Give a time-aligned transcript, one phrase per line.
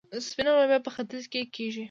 [0.27, 1.79] سپینه لوبیا په ختیځ کې کیږي.